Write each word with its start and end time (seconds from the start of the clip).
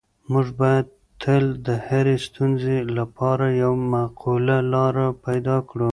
موږ 0.31 0.47
باید 0.59 0.85
تل 1.21 1.45
د 1.67 1.69
هرې 1.87 2.15
ستونزې 2.27 2.77
لپاره 2.97 3.45
یوه 3.63 3.79
معقوله 3.93 4.57
لاره 4.73 5.07
پیدا 5.25 5.57
کړو. 5.69 5.89